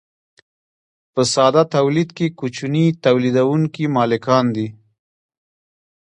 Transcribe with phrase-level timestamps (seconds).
[1.13, 4.67] په ساده تولید کې کوچني تولیدونکي مالکان دي.